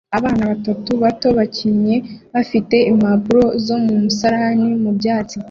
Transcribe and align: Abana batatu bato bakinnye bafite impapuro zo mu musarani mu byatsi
Abana 0.17 0.43
batatu 0.51 0.91
bato 1.03 1.27
bakinnye 1.37 1.95
bafite 2.33 2.75
impapuro 2.91 3.43
zo 3.65 3.75
mu 3.83 3.93
musarani 4.01 4.69
mu 4.83 4.91
byatsi 4.97 5.35